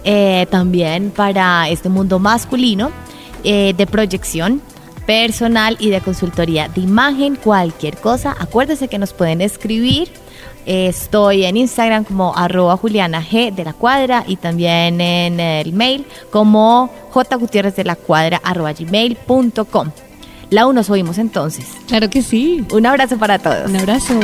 eh, 0.05 0.47
también 0.51 1.11
para 1.11 1.69
este 1.69 1.91
mundo 1.91 2.19
masculino, 2.19 2.91
eh, 3.45 3.75
de 3.77 3.87
proyección 3.87 4.63
personal 5.07 5.77
y 5.79 5.91
de 5.91 6.01
consultoría 6.01 6.69
de 6.69 6.81
imagen, 6.81 7.37
cualquier 7.37 7.99
cosa. 7.99 8.35
Acuérdense 8.41 8.89
que 8.89 8.99
nos 8.99 9.13
pueden 9.13 9.43
escribir. 9.43 10.09
Estoy 10.65 11.45
en 11.45 11.59
Instagram 11.59 12.03
como 12.03 12.35
arroba 12.37 12.77
Juliana 12.77 13.23
G 13.23 13.55
de 13.55 13.65
la 13.65 13.73
cuadra 13.73 14.25
y 14.27 14.35
también 14.35 15.01
en 15.01 15.39
el 15.39 15.73
mail 15.73 16.05
como 16.33 16.91
jgutierrez 17.13 17.77
de 17.77 17.85
la. 17.85 17.97
Lau, 20.51 20.73
nos 20.73 20.91
oímos 20.91 21.19
entonces. 21.19 21.67
Claro 21.89 22.09
que 22.11 22.23
sí. 22.23 22.65
Un 22.73 22.87
abrazo 22.87 23.19
para 23.19 23.39
todos. 23.39 23.69
Un 23.69 23.77
abrazo. 23.77 24.15